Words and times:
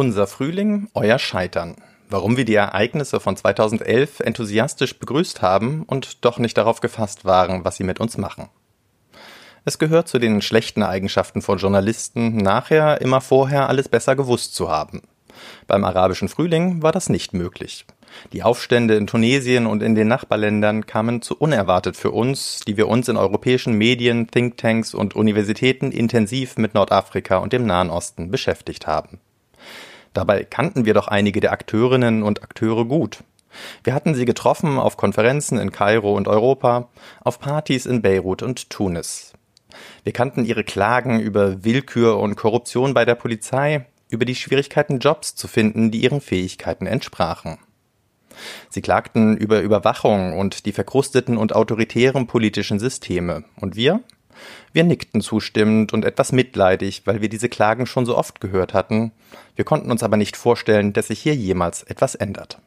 Unser 0.00 0.26
Frühling, 0.26 0.88
euer 0.94 1.18
Scheitern. 1.18 1.76
Warum 2.08 2.38
wir 2.38 2.46
die 2.46 2.54
Ereignisse 2.54 3.20
von 3.20 3.36
2011 3.36 4.20
enthusiastisch 4.20 4.98
begrüßt 4.98 5.42
haben 5.42 5.82
und 5.82 6.24
doch 6.24 6.38
nicht 6.38 6.56
darauf 6.56 6.80
gefasst 6.80 7.26
waren, 7.26 7.66
was 7.66 7.76
sie 7.76 7.84
mit 7.84 8.00
uns 8.00 8.16
machen. 8.16 8.48
Es 9.66 9.78
gehört 9.78 10.08
zu 10.08 10.18
den 10.18 10.40
schlechten 10.40 10.82
Eigenschaften 10.82 11.42
von 11.42 11.58
Journalisten, 11.58 12.38
nachher 12.38 13.02
immer 13.02 13.20
vorher 13.20 13.68
alles 13.68 13.90
besser 13.90 14.16
gewusst 14.16 14.54
zu 14.54 14.70
haben. 14.70 15.02
Beim 15.66 15.84
arabischen 15.84 16.30
Frühling 16.30 16.82
war 16.82 16.92
das 16.92 17.10
nicht 17.10 17.34
möglich. 17.34 17.84
Die 18.32 18.42
Aufstände 18.42 18.94
in 18.94 19.06
Tunesien 19.06 19.66
und 19.66 19.82
in 19.82 19.94
den 19.94 20.08
Nachbarländern 20.08 20.86
kamen 20.86 21.20
zu 21.20 21.36
unerwartet 21.36 21.98
für 21.98 22.10
uns, 22.10 22.60
die 22.66 22.78
wir 22.78 22.88
uns 22.88 23.08
in 23.08 23.18
europäischen 23.18 23.74
Medien, 23.74 24.28
Thinktanks 24.28 24.94
und 24.94 25.14
Universitäten 25.14 25.92
intensiv 25.92 26.56
mit 26.56 26.72
Nordafrika 26.72 27.36
und 27.36 27.52
dem 27.52 27.66
Nahen 27.66 27.90
Osten 27.90 28.30
beschäftigt 28.30 28.86
haben. 28.86 29.20
Dabei 30.12 30.44
kannten 30.44 30.84
wir 30.84 30.94
doch 30.94 31.08
einige 31.08 31.40
der 31.40 31.52
Akteurinnen 31.52 32.22
und 32.22 32.42
Akteure 32.42 32.84
gut. 32.84 33.22
Wir 33.84 33.94
hatten 33.94 34.14
sie 34.14 34.24
getroffen 34.24 34.78
auf 34.78 34.96
Konferenzen 34.96 35.58
in 35.58 35.72
Kairo 35.72 36.14
und 36.14 36.28
Europa, 36.28 36.88
auf 37.22 37.40
Partys 37.40 37.86
in 37.86 38.02
Beirut 38.02 38.42
und 38.42 38.70
Tunis. 38.70 39.32
Wir 40.04 40.12
kannten 40.12 40.44
ihre 40.44 40.64
Klagen 40.64 41.20
über 41.20 41.64
Willkür 41.64 42.18
und 42.18 42.36
Korruption 42.36 42.94
bei 42.94 43.04
der 43.04 43.14
Polizei, 43.14 43.86
über 44.08 44.24
die 44.24 44.34
Schwierigkeiten, 44.34 44.98
Jobs 44.98 45.34
zu 45.34 45.46
finden, 45.48 45.90
die 45.90 46.02
ihren 46.02 46.20
Fähigkeiten 46.20 46.86
entsprachen. 46.86 47.58
Sie 48.68 48.80
klagten 48.80 49.36
über 49.36 49.60
Überwachung 49.60 50.38
und 50.38 50.66
die 50.66 50.72
verkrusteten 50.72 51.36
und 51.36 51.54
autoritären 51.54 52.26
politischen 52.26 52.78
Systeme. 52.78 53.44
Und 53.56 53.76
wir? 53.76 54.00
Wir 54.72 54.84
nickten 54.84 55.20
zustimmend 55.20 55.92
und 55.92 56.04
etwas 56.04 56.32
mitleidig, 56.32 57.02
weil 57.06 57.20
wir 57.20 57.28
diese 57.28 57.48
Klagen 57.48 57.86
schon 57.86 58.06
so 58.06 58.16
oft 58.16 58.40
gehört 58.40 58.74
hatten. 58.74 59.12
Wir 59.56 59.64
konnten 59.64 59.90
uns 59.90 60.02
aber 60.02 60.16
nicht 60.16 60.36
vorstellen, 60.36 60.92
dass 60.92 61.08
sich 61.08 61.20
hier 61.20 61.34
jemals 61.34 61.82
etwas 61.82 62.14
ändert. 62.14 62.58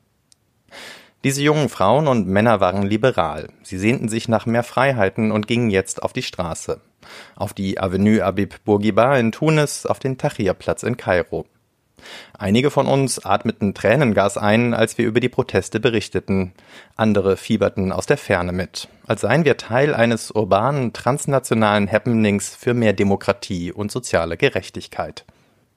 Diese 1.23 1.41
jungen 1.41 1.69
Frauen 1.69 2.09
und 2.09 2.27
Männer 2.27 2.59
waren 2.59 2.83
liberal. 2.83 3.47
Sie 3.63 3.77
sehnten 3.77 4.09
sich 4.09 4.27
nach 4.27 4.45
mehr 4.45 4.63
Freiheiten 4.63 5.31
und 5.31 5.47
gingen 5.47 5.69
jetzt 5.69 6.03
auf 6.03 6.11
die 6.11 6.21
Straße. 6.21 6.81
Auf 7.35 7.53
die 7.53 7.79
Avenue 7.79 8.23
Abib 8.23 8.63
Bourguiba 8.65 9.17
in 9.17 9.31
Tunis, 9.31 9.85
auf 9.85 9.99
den 9.99 10.17
Tahrirplatz 10.17 10.83
in 10.83 10.97
Kairo. 10.97 11.45
Einige 12.37 12.71
von 12.71 12.87
uns 12.87 13.23
atmeten 13.25 13.73
Tränengas 13.73 14.37
ein, 14.37 14.73
als 14.73 14.97
wir 14.97 15.05
über 15.05 15.19
die 15.19 15.29
Proteste 15.29 15.79
berichteten. 15.79 16.53
Andere 16.95 17.37
fieberten 17.37 17.91
aus 17.91 18.05
der 18.05 18.17
Ferne 18.17 18.51
mit, 18.51 18.87
als 19.07 19.21
seien 19.21 19.45
wir 19.45 19.57
Teil 19.57 19.93
eines 19.93 20.31
urbanen, 20.31 20.93
transnationalen 20.93 21.91
Happenings 21.91 22.55
für 22.55 22.73
mehr 22.73 22.93
Demokratie 22.93 23.71
und 23.71 23.91
soziale 23.91 24.37
Gerechtigkeit. 24.37 25.25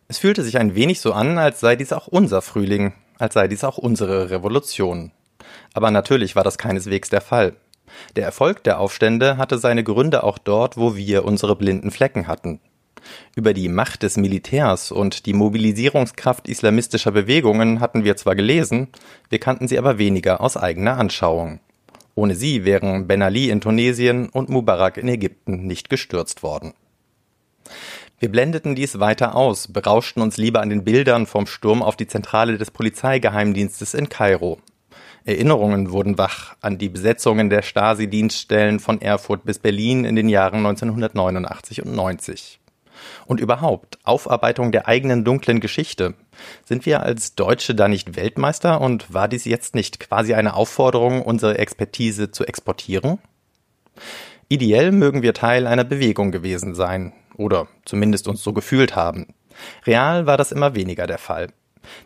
Es 0.08 0.18
fühlte 0.18 0.42
sich 0.42 0.58
ein 0.58 0.74
wenig 0.74 1.00
so 1.00 1.12
an, 1.12 1.38
als 1.38 1.60
sei 1.60 1.76
dies 1.76 1.92
auch 1.92 2.06
unser 2.06 2.42
Frühling, 2.42 2.92
als 3.18 3.34
sei 3.34 3.48
dies 3.48 3.64
auch 3.64 3.78
unsere 3.78 4.30
Revolution. 4.30 5.12
Aber 5.74 5.90
natürlich 5.90 6.36
war 6.36 6.44
das 6.44 6.58
keineswegs 6.58 7.10
der 7.10 7.20
Fall. 7.20 7.54
Der 8.14 8.24
Erfolg 8.24 8.64
der 8.64 8.80
Aufstände 8.80 9.36
hatte 9.36 9.58
seine 9.58 9.84
Gründe 9.84 10.22
auch 10.22 10.38
dort, 10.38 10.76
wo 10.76 10.96
wir 10.96 11.24
unsere 11.24 11.56
blinden 11.56 11.90
Flecken 11.90 12.28
hatten. 12.28 12.60
Über 13.34 13.52
die 13.52 13.68
Macht 13.68 14.02
des 14.02 14.16
Militärs 14.16 14.92
und 14.92 15.26
die 15.26 15.32
Mobilisierungskraft 15.32 16.48
islamistischer 16.48 17.12
Bewegungen 17.12 17.80
hatten 17.80 18.04
wir 18.04 18.16
zwar 18.16 18.34
gelesen, 18.34 18.88
wir 19.28 19.38
kannten 19.38 19.68
sie 19.68 19.78
aber 19.78 19.98
weniger 19.98 20.40
aus 20.40 20.56
eigener 20.56 20.96
Anschauung. 20.96 21.60
Ohne 22.14 22.34
sie 22.34 22.64
wären 22.64 23.06
Ben 23.06 23.22
Ali 23.22 23.50
in 23.50 23.60
Tunesien 23.60 24.28
und 24.30 24.48
Mubarak 24.48 24.96
in 24.96 25.08
Ägypten 25.08 25.66
nicht 25.66 25.90
gestürzt 25.90 26.42
worden. 26.42 26.72
Wir 28.18 28.30
blendeten 28.30 28.74
dies 28.74 28.98
weiter 28.98 29.36
aus, 29.36 29.68
berauschten 29.68 30.22
uns 30.22 30.38
lieber 30.38 30.62
an 30.62 30.70
den 30.70 30.84
Bildern 30.84 31.26
vom 31.26 31.46
Sturm 31.46 31.82
auf 31.82 31.96
die 31.96 32.06
Zentrale 32.06 32.56
des 32.56 32.70
Polizeigeheimdienstes 32.70 33.92
in 33.92 34.08
Kairo. 34.08 34.58
Erinnerungen 35.26 35.90
wurden 35.90 36.16
wach 36.16 36.56
an 36.62 36.78
die 36.78 36.88
Besetzungen 36.88 37.50
der 37.50 37.60
Stasi-Dienststellen 37.60 38.80
von 38.80 39.02
Erfurt 39.02 39.44
bis 39.44 39.58
Berlin 39.58 40.04
in 40.06 40.16
den 40.16 40.30
Jahren 40.30 40.64
1989 40.64 41.84
und 41.84 41.94
90. 41.94 42.60
Und 43.26 43.40
überhaupt, 43.40 43.98
Aufarbeitung 44.04 44.72
der 44.72 44.88
eigenen 44.88 45.24
dunklen 45.24 45.60
Geschichte. 45.60 46.14
Sind 46.64 46.86
wir 46.86 47.02
als 47.02 47.34
Deutsche 47.34 47.74
da 47.74 47.88
nicht 47.88 48.16
Weltmeister 48.16 48.80
und 48.80 49.12
war 49.12 49.28
dies 49.28 49.44
jetzt 49.44 49.74
nicht 49.74 50.00
quasi 50.00 50.34
eine 50.34 50.54
Aufforderung, 50.54 51.22
unsere 51.22 51.58
Expertise 51.58 52.30
zu 52.30 52.44
exportieren? 52.44 53.18
Ideell 54.48 54.92
mögen 54.92 55.22
wir 55.22 55.34
Teil 55.34 55.66
einer 55.66 55.84
Bewegung 55.84 56.30
gewesen 56.30 56.74
sein 56.74 57.12
oder 57.36 57.68
zumindest 57.84 58.28
uns 58.28 58.42
so 58.42 58.52
gefühlt 58.52 58.94
haben. 58.94 59.26
Real 59.86 60.26
war 60.26 60.36
das 60.36 60.52
immer 60.52 60.74
weniger 60.74 61.06
der 61.06 61.18
Fall. 61.18 61.48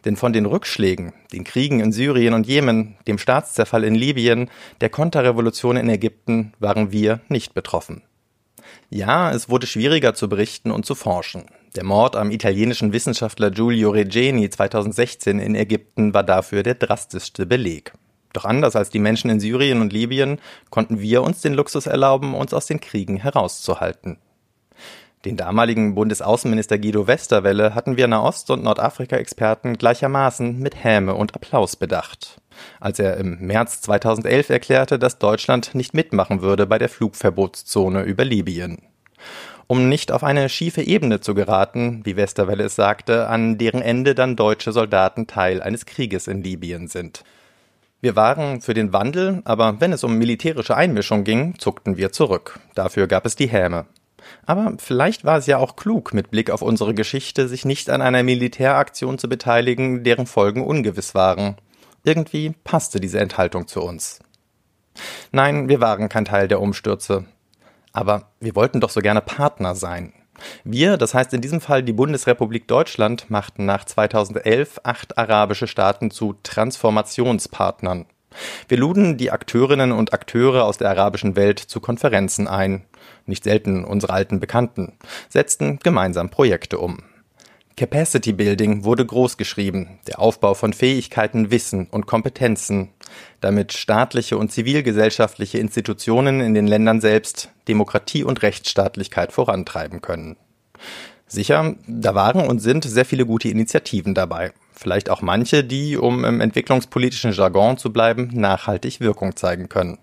Denn 0.05 0.17
von 0.17 0.33
den 0.33 0.47
Rückschlägen, 0.47 1.13
den 1.33 1.45
Kriegen 1.45 1.81
in 1.81 1.93
Syrien 1.93 2.35
und 2.35 2.47
Jemen, 2.47 2.97
dem 3.07 3.19
Staatszerfall 3.19 3.85
in 3.85 3.95
Libyen, 3.95 4.51
der 4.81 4.91
Konterrevolution 4.91 5.77
in 5.77 5.89
Ägypten 5.89 6.53
waren 6.59 6.93
wir 6.93 7.21
nicht 7.29 7.55
betroffen. 7.55 8.03
Ja, 8.89 9.33
es 9.33 9.49
wurde 9.49 9.67
schwieriger 9.67 10.15
zu 10.15 10.29
berichten 10.29 10.71
und 10.71 10.87
zu 10.87 10.95
forschen. 10.95 11.47
Der 11.77 11.85
Mord 11.85 12.17
am 12.17 12.31
italienischen 12.31 12.93
Wissenschaftler 12.93 13.51
Giulio 13.51 13.91
Regeni 13.91 14.51
2016 14.51 15.39
in 15.39 15.55
Ägypten 15.55 16.15
war 16.15 16.25
dafür 16.25 16.63
der 16.63 16.75
drastischste 16.75 17.47
Beleg. 17.47 17.93
Doch 18.33 18.45
anders 18.45 18.77
als 18.77 18.91
die 18.91 18.99
Menschen 18.99 19.31
in 19.31 19.41
Syrien 19.41 19.81
und 19.81 19.93
Libyen 19.93 20.41
konnten 20.71 21.01
wir 21.01 21.23
uns 21.23 21.41
den 21.41 21.55
Luxus 21.55 21.87
erlauben, 21.87 22.35
uns 22.35 22.55
aus 22.55 22.67
den 22.67 22.81
Kriegen 22.81 23.17
herauszuhalten. 23.17 24.19
Den 25.25 25.37
damaligen 25.37 25.95
Bundesaußenminister 25.95 26.79
Guido 26.79 27.07
Westerwelle 27.07 27.75
hatten 27.75 27.97
wir 27.97 28.09
Nahost- 28.09 28.51
und 28.51 28.65
Nordafrika-Experten 28.65 29.77
gleichermaßen 29.77 30.59
mit 30.59 30.83
Häme 30.83 31.15
und 31.15 31.35
Applaus 31.35 31.77
bedacht 31.77 32.41
als 32.81 32.99
er 32.99 33.17
im 33.17 33.39
März 33.41 33.81
2011 33.83 34.51
erklärte, 34.51 34.99
dass 34.99 35.19
Deutschland 35.19 35.75
nicht 35.75 35.95
mitmachen 35.95 36.43
würde 36.43 36.67
bei 36.67 36.79
der 36.79 36.89
Flugverbotszone 36.89 38.03
über 38.03 38.25
Libyen. 38.25 38.79
Um 39.67 39.89
nicht 39.89 40.11
auf 40.11 40.25
eine 40.25 40.49
schiefe 40.49 40.83
Ebene 40.83 41.21
zu 41.21 41.35
geraten, 41.35 42.01
wie 42.05 42.17
Westerwelle 42.17 42.65
es 42.65 42.75
sagte, 42.75 43.29
an 43.29 43.57
deren 43.57 43.83
Ende 43.83 44.15
dann 44.15 44.35
deutsche 44.35 44.73
Soldaten 44.73 45.27
Teil 45.27 45.63
eines 45.63 45.87
Krieges 45.87 46.27
in 46.27 46.43
Libyen 46.43 46.89
sind. 46.89 47.23
Wir 48.01 48.17
waren 48.17 48.63
für 48.63 48.75
den 48.75 48.93
Wandel, 48.93 49.43
aber 49.45 49.81
wenn 49.81 49.93
es 49.93 50.03
um 50.03 50.17
militärische 50.17 50.77
Einmischung 50.77 51.23
ging, 51.23 51.59
zuckten 51.59 51.99
wir 51.99 52.11
zurück. 52.13 52.59
Dafür 52.75 53.07
gab 53.07 53.27
es 53.27 53.37
die 53.37 53.49
Häme. 53.49 53.87
Aber 54.47 54.75
vielleicht 54.79 55.25
war 55.25 55.39
es 55.39 55.47
ja 55.47 55.59
auch 55.59 55.77
klug, 55.77 56.15
mit 56.15 56.31
Blick 56.31 56.51
auf 56.51 56.63
unsere 56.63 56.95
Geschichte, 56.95 57.49
sich 57.49 57.65
nicht 57.65 57.91
an 57.91 58.03
einer 58.03 58.23
Militäraktion 58.23 59.19
zu 59.19 59.29
beteiligen, 59.29 60.05
deren 60.05 60.27
Folgen 60.27 60.65
ungewiss 60.65 61.15
waren. 61.15 61.57
Irgendwie 62.05 62.55
passte 62.65 63.01
diese 63.01 63.21
Enthaltung 63.21 63.67
zu 63.67 63.83
uns. 63.83 64.21
Nein, 65.33 65.69
wir 65.69 65.81
waren 65.81 66.09
kein 66.09 66.25
Teil 66.25 66.49
der 66.49 66.61
Umstürze. 66.61 67.27
Aber 67.93 68.31
wir 68.41 68.55
wollten 68.55 68.81
doch 68.81 68.91
so 68.91 69.01
gerne 69.01 69.21
Partner 69.21 69.75
sein. 69.75 70.13
Wir, 70.65 70.97
das 70.97 71.15
heißt 71.15 71.35
in 71.35 71.41
diesem 71.41 71.61
Fall 71.61 71.83
die 71.83 71.93
Bundesrepublik 71.93 72.67
Deutschland, 72.67 73.31
machten 73.31 73.67
nach 73.67 73.85
2011 73.85 74.81
acht 74.85 75.19
arabische 75.19 75.67
Staaten 75.67 76.11
zu 76.11 76.35
Transformationspartnern. 76.43 78.07
Wir 78.69 78.79
luden 78.79 79.17
die 79.17 79.31
Akteurinnen 79.31 79.93
und 79.93 80.13
Akteure 80.13 80.65
aus 80.65 80.79
der 80.79 80.91
arabischen 80.91 81.37
Welt 81.37 81.59
zu 81.59 81.81
Konferenzen 81.81 82.49
ein, 82.49 82.85
nicht 83.27 83.45
selten 83.45 83.85
unsere 83.85 84.13
alten 84.13 84.41
Bekannten, 84.41 84.99
setzten 85.29 85.79
gemeinsam 85.79 86.31
Projekte 86.31 86.79
um. 86.79 87.03
Capacity 87.77 88.35
Building 88.35 88.85
wurde 88.85 89.07
großgeschrieben, 89.07 90.01
der 90.07 90.21
Aufbau 90.21 90.53
von 90.53 90.75
Fähigkeiten, 90.75 91.51
Wissen 91.51 91.87
und 91.87 92.07
Kompetenzen, 92.07 92.91
damit 93.41 93.73
staatliche 93.73 94.37
und 94.37 94.53
zivilgesellschaftliche 94.53 95.59
Institutionen 95.59 96.41
in 96.41 96.53
den 96.53 96.67
Ländern 96.67 97.01
selbst 97.01 97.51
Demokratie 97.69 98.23
und 98.23 98.43
Rechtsstaatlichkeit 98.43 99.33
vorantreiben 99.33 100.03
können. 100.03 100.37
Sicher, 101.31 101.77
da 101.87 102.17
waren 102.17 102.49
und 102.49 102.59
sind 102.59 102.83
sehr 102.83 103.05
viele 103.05 103.25
gute 103.25 103.49
Initiativen 103.49 104.15
dabei. 104.15 104.53
Vielleicht 104.73 105.11
auch 105.11 105.23
manche, 105.23 105.63
die, 105.63 105.97
um 105.97 106.25
im 106.25 106.41
entwicklungspolitischen 106.41 107.31
Jargon 107.31 107.77
zu 107.77 107.93
bleiben, 107.93 108.31
nachhaltig 108.33 108.99
Wirkung 109.01 109.37
zeigen 109.37 109.69
können. 109.69 109.99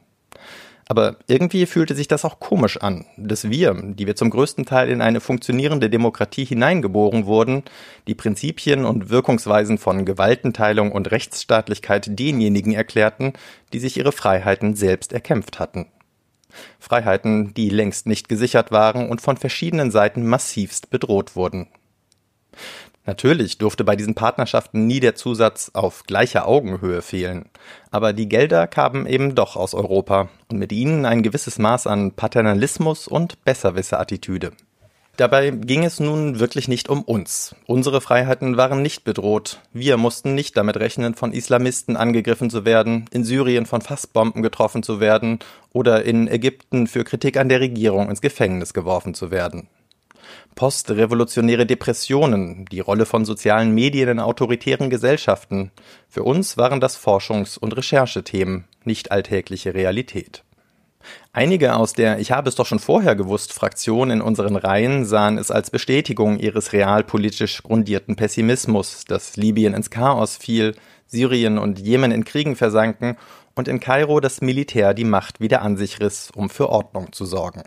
Aber 0.87 1.17
irgendwie 1.27 1.65
fühlte 1.65 1.95
sich 1.95 2.07
das 2.07 2.23
auch 2.23 2.39
komisch 2.39 2.77
an, 2.77 3.03
dass 3.17 3.49
wir, 3.49 3.73
die 3.73 4.07
wir 4.07 4.15
zum 4.15 4.29
größten 4.29 4.65
Teil 4.65 4.89
in 4.89 5.01
eine 5.01 5.19
funktionierende 5.19 5.89
Demokratie 5.89 6.45
hineingeboren 6.45 7.25
wurden, 7.25 7.63
die 8.07 8.15
Prinzipien 8.15 8.85
und 8.85 9.09
Wirkungsweisen 9.09 9.79
von 9.79 10.05
Gewaltenteilung 10.05 10.93
und 10.93 11.11
Rechtsstaatlichkeit 11.11 12.17
denjenigen 12.17 12.71
erklärten, 12.71 13.33
die 13.73 13.79
sich 13.79 13.97
ihre 13.97 14.13
Freiheiten 14.13 14.75
selbst 14.75 15.11
erkämpft 15.11 15.59
hatten. 15.59 15.87
Freiheiten, 16.79 17.53
die 17.53 17.69
längst 17.69 18.07
nicht 18.07 18.29
gesichert 18.29 18.71
waren 18.71 19.09
und 19.09 19.21
von 19.21 19.37
verschiedenen 19.37 19.91
Seiten 19.91 20.25
massivst 20.25 20.89
bedroht 20.89 21.35
wurden. 21.35 21.67
Natürlich 23.07 23.57
durfte 23.57 23.85
bei 23.85 23.95
diesen 23.95 24.15
Partnerschaften 24.15 24.85
nie 24.85 24.99
der 24.99 25.15
Zusatz 25.15 25.71
auf 25.73 26.03
gleicher 26.03 26.45
Augenhöhe 26.45 27.01
fehlen. 27.01 27.49
Aber 27.89 28.11
die 28.11 28.27
Gelder 28.27 28.67
kamen 28.67 29.05
eben 29.05 29.33
doch 29.33 29.55
aus 29.55 29.73
Europa 29.73 30.27
und 30.51 30.59
mit 30.59 30.73
ihnen 30.73 31.05
ein 31.05 31.23
gewisses 31.23 31.57
Maß 31.57 31.87
an 31.87 32.11
Paternalismus 32.11 33.07
und 33.07 33.43
Besserwisser-Attitüde. 33.45 34.51
Dabei 35.17 35.49
ging 35.49 35.83
es 35.83 35.99
nun 35.99 36.39
wirklich 36.39 36.67
nicht 36.67 36.89
um 36.89 37.01
uns. 37.01 37.55
Unsere 37.65 38.01
Freiheiten 38.01 38.55
waren 38.55 38.83
nicht 38.83 39.03
bedroht. 39.03 39.61
Wir 39.73 39.97
mussten 39.97 40.35
nicht 40.35 40.55
damit 40.55 40.77
rechnen, 40.77 41.15
von 41.15 41.33
Islamisten 41.33 41.97
angegriffen 41.97 42.51
zu 42.51 42.65
werden, 42.65 43.05
in 43.09 43.23
Syrien 43.23 43.65
von 43.65 43.81
Fassbomben 43.81 44.43
getroffen 44.43 44.83
zu 44.83 44.99
werden 44.99 45.39
oder 45.73 46.05
in 46.05 46.27
Ägypten 46.27 46.85
für 46.85 47.03
Kritik 47.03 47.37
an 47.37 47.49
der 47.49 47.61
Regierung 47.61 48.11
ins 48.11 48.21
Gefängnis 48.21 48.75
geworfen 48.75 49.15
zu 49.15 49.31
werden. 49.31 49.67
Postrevolutionäre 50.53 51.65
Depressionen, 51.65 52.65
die 52.65 52.79
Rolle 52.79 53.07
von 53.07 53.25
sozialen 53.25 53.73
Medien 53.73 54.09
in 54.09 54.19
autoritären 54.19 54.91
Gesellschaften. 54.91 55.71
Für 56.07 56.23
uns 56.23 56.57
waren 56.57 56.79
das 56.79 56.95
Forschungs- 56.95 57.57
und 57.57 57.75
Recherchethemen, 57.75 58.65
nicht 58.83 59.11
alltägliche 59.11 59.73
Realität. 59.73 60.43
Einige 61.31 61.75
aus 61.75 61.93
der 61.93 62.19
Ich 62.19 62.31
habe 62.31 62.49
es 62.49 62.55
doch 62.55 62.65
schon 62.65 62.79
vorher 62.79 63.15
gewusst 63.15 63.53
Fraktion 63.53 64.09
in 64.09 64.21
unseren 64.21 64.55
Reihen 64.55 65.05
sahen 65.05 65.37
es 65.37 65.51
als 65.51 65.69
Bestätigung 65.69 66.39
ihres 66.39 66.73
realpolitisch 66.73 67.63
grundierten 67.63 68.15
Pessimismus, 68.15 69.05
dass 69.05 69.37
Libyen 69.37 69.73
ins 69.73 69.89
Chaos 69.89 70.35
fiel, 70.35 70.75
Syrien 71.05 71.57
und 71.57 71.79
Jemen 71.79 72.11
in 72.11 72.25
Kriegen 72.25 72.55
versanken 72.55 73.17
und 73.55 73.67
in 73.67 73.79
Kairo 73.79 74.19
das 74.19 74.41
Militär 74.41 74.93
die 74.93 75.05
Macht 75.05 75.39
wieder 75.39 75.61
an 75.61 75.77
sich 75.77 75.99
riss, 75.99 76.31
um 76.35 76.49
für 76.49 76.69
Ordnung 76.69 77.11
zu 77.13 77.25
sorgen. 77.25 77.63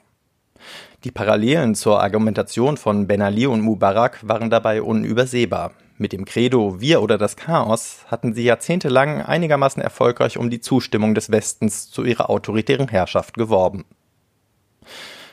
Die 1.05 1.11
Parallelen 1.11 1.75
zur 1.75 2.03
Argumentation 2.03 2.77
von 2.77 3.07
Ben 3.07 3.23
Ali 3.23 3.47
und 3.47 3.63
Mubarak 3.63 4.27
waren 4.27 4.51
dabei 4.51 4.83
unübersehbar. 4.83 5.73
Mit 6.01 6.15
dem 6.15 6.25
Credo 6.25 6.81
Wir 6.81 7.03
oder 7.03 7.19
das 7.19 7.37
Chaos 7.37 8.07
hatten 8.07 8.33
sie 8.33 8.45
jahrzehntelang 8.45 9.21
einigermaßen 9.21 9.83
erfolgreich 9.83 10.39
um 10.39 10.49
die 10.49 10.63
Zustimmung 10.63 11.15
des 11.15 11.31
Westens 11.31 11.91
zu 11.91 12.05
ihrer 12.05 12.31
autoritären 12.31 12.89
Herrschaft 12.89 13.35
geworben. 13.35 13.85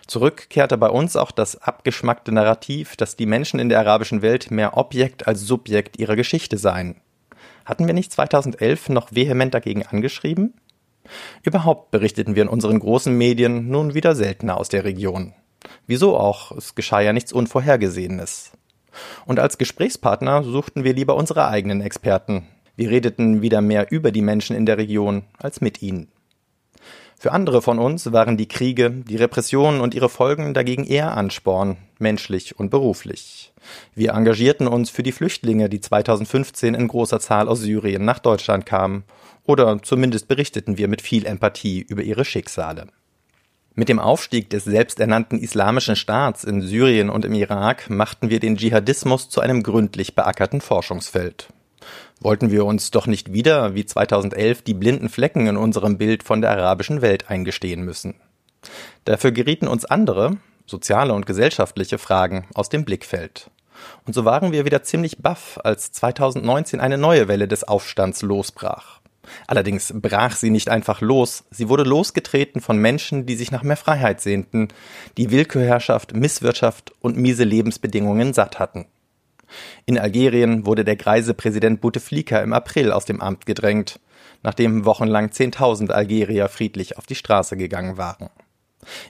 Zurück 0.07 0.49
kehrte 0.49 0.77
bei 0.77 0.89
uns 0.89 1.15
auch 1.15 1.31
das 1.31 1.55
abgeschmackte 1.55 2.33
Narrativ, 2.33 2.97
dass 2.97 3.15
die 3.15 3.25
Menschen 3.25 3.61
in 3.61 3.69
der 3.69 3.79
arabischen 3.79 4.21
Welt 4.21 4.51
mehr 4.51 4.75
Objekt 4.75 5.25
als 5.25 5.39
Subjekt 5.39 5.97
ihrer 5.99 6.17
Geschichte 6.17 6.57
seien. 6.57 6.99
Hatten 7.63 7.87
wir 7.87 7.93
nicht 7.93 8.11
2011 8.11 8.89
noch 8.89 9.13
vehement 9.13 9.53
dagegen 9.53 9.85
angeschrieben? 9.85 10.53
Überhaupt 11.43 11.91
berichteten 11.91 12.35
wir 12.35 12.43
in 12.43 12.49
unseren 12.49 12.79
großen 12.79 13.17
Medien 13.17 13.69
nun 13.69 13.93
wieder 13.93 14.15
seltener 14.15 14.57
aus 14.57 14.67
der 14.67 14.83
Region. 14.83 15.33
Wieso 15.85 16.17
auch? 16.17 16.51
Es 16.51 16.75
geschah 16.75 16.99
ja 16.99 17.13
nichts 17.13 17.31
Unvorhergesehenes. 17.31 18.51
Und 19.25 19.39
als 19.39 19.57
Gesprächspartner 19.57 20.43
suchten 20.43 20.83
wir 20.83 20.93
lieber 20.93 21.15
unsere 21.15 21.47
eigenen 21.47 21.81
Experten. 21.81 22.47
Wir 22.75 22.89
redeten 22.89 23.41
wieder 23.41 23.61
mehr 23.61 23.91
über 23.91 24.11
die 24.11 24.21
Menschen 24.21 24.55
in 24.55 24.65
der 24.65 24.77
Region 24.77 25.23
als 25.37 25.61
mit 25.61 25.81
ihnen. 25.81 26.09
Für 27.19 27.31
andere 27.31 27.63
von 27.63 27.79
uns 27.79 28.11
waren 28.11 28.37
die 28.37 28.47
Kriege, 28.47 28.91
die 28.91 29.15
Repressionen 29.15 29.81
und 29.81 29.95
ihre 29.95 30.07
Folgen 30.07 30.53
dagegen 30.53 30.83
eher 30.83 31.17
Ansporn, 31.17 31.77
menschlich 31.97 32.59
und 32.59 32.69
beruflich. 32.69 33.51
Wir 33.95 34.13
engagierten 34.13 34.67
uns 34.67 34.91
für 34.91 35.01
die 35.01 35.11
Flüchtlinge, 35.11 35.67
die 35.67 35.81
2015 35.81 36.75
in 36.75 36.87
großer 36.87 37.19
Zahl 37.19 37.47
aus 37.47 37.61
Syrien 37.61 38.05
nach 38.05 38.19
Deutschland 38.19 38.67
kamen, 38.67 39.03
oder 39.45 39.81
zumindest 39.81 40.27
berichteten 40.27 40.77
wir 40.77 40.87
mit 40.87 41.01
viel 41.01 41.25
Empathie 41.25 41.81
über 41.81 42.03
ihre 42.03 42.23
Schicksale. 42.23 42.87
Mit 43.79 43.89
dem 43.89 43.99
Aufstieg 43.99 44.49
des 44.49 44.63
selbsternannten 44.63 45.37
Islamischen 45.37 45.95
Staats 45.95 46.43
in 46.43 46.63
Syrien 46.63 47.11
und 47.11 47.25
im 47.25 47.35
Irak 47.35 47.91
machten 47.91 48.31
wir 48.31 48.39
den 48.39 48.57
Dschihadismus 48.57 49.29
zu 49.29 49.39
einem 49.39 49.61
gründlich 49.61 50.15
beackerten 50.15 50.61
Forschungsfeld. 50.61 51.49
Wollten 52.19 52.49
wir 52.49 52.65
uns 52.65 52.89
doch 52.89 53.05
nicht 53.05 53.33
wieder, 53.33 53.75
wie 53.75 53.85
2011, 53.85 54.63
die 54.63 54.73
blinden 54.73 55.09
Flecken 55.09 55.45
in 55.45 55.57
unserem 55.57 55.99
Bild 55.99 56.23
von 56.23 56.41
der 56.41 56.49
arabischen 56.49 57.03
Welt 57.03 57.29
eingestehen 57.29 57.83
müssen. 57.83 58.15
Dafür 59.05 59.31
gerieten 59.31 59.67
uns 59.67 59.85
andere, 59.85 60.37
soziale 60.65 61.13
und 61.13 61.27
gesellschaftliche 61.27 61.99
Fragen 61.99 62.47
aus 62.55 62.69
dem 62.69 62.83
Blickfeld. 62.83 63.51
Und 64.07 64.13
so 64.13 64.25
waren 64.25 64.51
wir 64.51 64.65
wieder 64.65 64.81
ziemlich 64.81 65.19
baff, 65.19 65.59
als 65.63 65.91
2019 65.91 66.79
eine 66.79 66.97
neue 66.97 67.27
Welle 67.27 67.47
des 67.47 67.63
Aufstands 67.63 68.23
losbrach. 68.23 68.96
Allerdings 69.47 69.93
brach 69.95 70.35
sie 70.35 70.49
nicht 70.49 70.69
einfach 70.69 71.01
los, 71.01 71.43
sie 71.51 71.69
wurde 71.69 71.83
losgetreten 71.83 72.61
von 72.61 72.77
Menschen, 72.77 73.25
die 73.25 73.35
sich 73.35 73.51
nach 73.51 73.63
mehr 73.63 73.77
Freiheit 73.77 74.21
sehnten, 74.21 74.69
die 75.17 75.31
Willkürherrschaft, 75.31 76.15
Misswirtschaft 76.15 76.93
und 77.01 77.17
miese 77.17 77.43
Lebensbedingungen 77.43 78.33
satt 78.33 78.59
hatten. 78.59 78.85
In 79.85 79.97
Algerien 79.97 80.65
wurde 80.65 80.83
der 80.83 80.95
greise 80.95 81.33
Präsident 81.33 81.81
Bouteflika 81.81 82.39
im 82.39 82.53
April 82.53 82.91
aus 82.91 83.05
dem 83.05 83.21
Amt 83.21 83.45
gedrängt, 83.45 83.99
nachdem 84.43 84.85
wochenlang 84.85 85.31
Zehntausend 85.31 85.91
Algerier 85.91 86.49
friedlich 86.49 86.97
auf 86.97 87.05
die 87.05 87.15
Straße 87.15 87.57
gegangen 87.57 87.97
waren. 87.97 88.29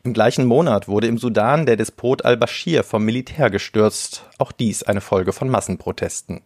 Im 0.03 0.13
gleichen 0.13 0.45
Monat 0.45 0.87
wurde 0.87 1.07
im 1.07 1.17
Sudan 1.17 1.65
der 1.65 1.75
Despot 1.75 2.25
al-Bashir 2.25 2.83
vom 2.83 3.03
Militär 3.03 3.49
gestürzt, 3.49 4.25
auch 4.37 4.51
dies 4.51 4.83
eine 4.83 5.01
Folge 5.01 5.33
von 5.33 5.49
Massenprotesten. 5.49 6.41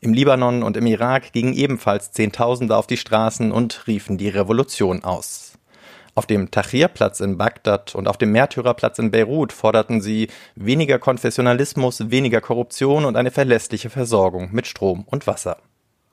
Im 0.00 0.12
Libanon 0.12 0.62
und 0.62 0.76
im 0.76 0.86
Irak 0.86 1.32
gingen 1.32 1.54
ebenfalls 1.54 2.12
Zehntausende 2.12 2.76
auf 2.76 2.86
die 2.86 2.96
Straßen 2.96 3.50
und 3.52 3.86
riefen 3.86 4.18
die 4.18 4.28
Revolution 4.28 5.04
aus. 5.04 5.52
Auf 6.14 6.26
dem 6.26 6.50
Tahrirplatz 6.50 7.20
in 7.20 7.36
Bagdad 7.36 7.94
und 7.94 8.08
auf 8.08 8.16
dem 8.16 8.32
Märtyrerplatz 8.32 8.98
in 8.98 9.10
Beirut 9.10 9.52
forderten 9.52 10.00
sie 10.00 10.28
weniger 10.54 10.98
Konfessionalismus, 10.98 12.10
weniger 12.10 12.40
Korruption 12.40 13.04
und 13.04 13.16
eine 13.16 13.30
verlässliche 13.30 13.90
Versorgung 13.90 14.48
mit 14.52 14.66
Strom 14.66 15.04
und 15.06 15.26
Wasser. 15.26 15.58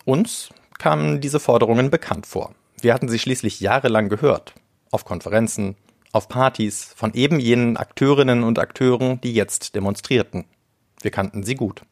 Uns 0.03 0.49
kamen 0.77 1.21
diese 1.21 1.39
Forderungen 1.39 1.89
bekannt 1.89 2.25
vor. 2.27 2.53
Wir 2.81 2.93
hatten 2.93 3.07
sie 3.07 3.19
schließlich 3.19 3.61
jahrelang 3.61 4.09
gehört. 4.09 4.53
Auf 4.91 5.05
Konferenzen, 5.05 5.77
auf 6.11 6.27
Partys, 6.27 6.93
von 6.97 7.13
eben 7.13 7.39
jenen 7.39 7.77
Akteurinnen 7.77 8.43
und 8.43 8.59
Akteuren, 8.59 9.21
die 9.21 9.33
jetzt 9.33 9.73
demonstrierten. 9.73 10.43
Wir 11.01 11.11
kannten 11.11 11.43
sie 11.43 11.55
gut. 11.55 11.83